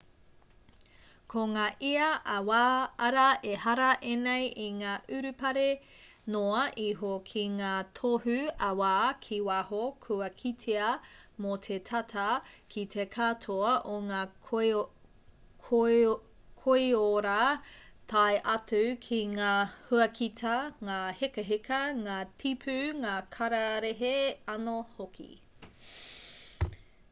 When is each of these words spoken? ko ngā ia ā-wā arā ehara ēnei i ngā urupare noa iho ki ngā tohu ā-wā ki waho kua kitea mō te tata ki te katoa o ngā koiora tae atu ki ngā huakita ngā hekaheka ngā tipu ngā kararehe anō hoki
ko 1.31 1.41
ngā 1.49 1.63
ia 1.87 2.05
ā-wā 2.35 2.61
arā 3.07 3.25
ehara 3.49 3.89
ēnei 4.11 4.47
i 4.63 4.69
ngā 4.77 4.93
urupare 5.17 5.65
noa 6.35 6.63
iho 6.83 7.11
ki 7.31 7.43
ngā 7.57 7.73
tohu 7.99 8.37
ā-wā 8.69 8.93
ki 9.27 9.37
waho 9.49 9.81
kua 10.07 10.29
kitea 10.39 10.87
mō 11.45 11.59
te 11.69 11.77
tata 11.91 12.25
ki 12.77 12.85
te 12.95 13.05
katoa 13.17 13.75
o 13.97 13.99
ngā 14.07 14.23
koiora 16.65 17.37
tae 18.17 18.41
atu 18.57 18.83
ki 19.09 19.23
ngā 19.37 19.53
huakita 19.91 20.57
ngā 20.89 20.99
hekaheka 21.21 21.83
ngā 22.03 22.17
tipu 22.45 22.81
ngā 23.05 23.15
kararehe 23.39 24.13
anō 24.59 24.77
hoki 24.97 25.33